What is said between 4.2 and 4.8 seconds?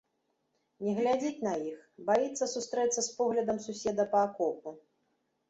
акопу.